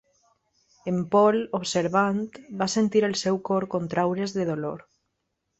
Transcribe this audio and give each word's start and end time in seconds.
En 0.91 0.95
Paul, 1.15 1.37
observant, 1.59 2.23
va 2.63 2.69
sentir 2.77 3.05
el 3.11 3.15
seu 3.23 3.41
cor 3.51 3.69
contraure's 3.77 4.37
de 4.39 4.49
dolor. 4.53 4.87